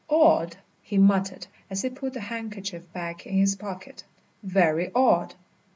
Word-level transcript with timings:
"Odd!" 0.09 0.57
he 0.81 0.97
muttered 0.97 1.45
as 1.69 1.83
he 1.83 1.89
put 1.91 2.13
the 2.13 2.21
handkerchief 2.21 2.91
back 2.91 3.27
in 3.27 3.35
his 3.35 3.55
pocket. 3.55 4.03
"Very 4.41 4.91
odd!" 4.95 5.35